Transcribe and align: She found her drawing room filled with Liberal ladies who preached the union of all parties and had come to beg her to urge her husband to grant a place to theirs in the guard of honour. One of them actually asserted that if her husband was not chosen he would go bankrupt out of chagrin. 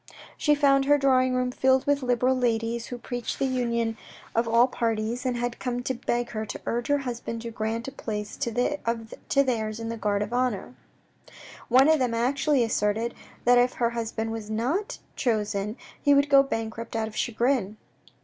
She 0.35 0.55
found 0.55 0.85
her 0.85 0.97
drawing 0.97 1.35
room 1.35 1.51
filled 1.51 1.85
with 1.85 2.01
Liberal 2.01 2.35
ladies 2.35 2.87
who 2.87 2.97
preached 2.97 3.37
the 3.37 3.45
union 3.45 3.97
of 4.33 4.47
all 4.47 4.65
parties 4.65 5.27
and 5.27 5.37
had 5.37 5.59
come 5.59 5.83
to 5.83 5.93
beg 5.93 6.31
her 6.31 6.43
to 6.43 6.59
urge 6.65 6.87
her 6.87 6.97
husband 6.97 7.43
to 7.43 7.51
grant 7.51 7.87
a 7.87 7.91
place 7.91 8.35
to 8.37 9.41
theirs 9.45 9.79
in 9.79 9.89
the 9.89 9.97
guard 9.97 10.23
of 10.23 10.33
honour. 10.33 10.73
One 11.69 11.87
of 11.87 11.99
them 11.99 12.15
actually 12.15 12.63
asserted 12.63 13.13
that 13.45 13.59
if 13.59 13.73
her 13.73 13.91
husband 13.91 14.31
was 14.31 14.49
not 14.49 14.97
chosen 15.15 15.77
he 16.01 16.15
would 16.15 16.29
go 16.31 16.41
bankrupt 16.41 16.95
out 16.95 17.07
of 17.07 17.15
chagrin. 17.15 17.77